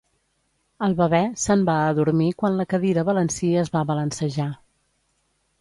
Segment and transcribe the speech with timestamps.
[0.85, 4.53] El bebè se'n va adormir quan la cadira balancí es va balancejar.